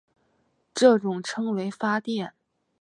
[0.73, 2.33] 这被称为发电。